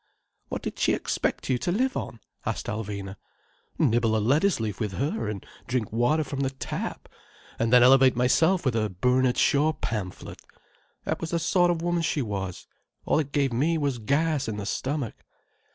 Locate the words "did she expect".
0.63-1.47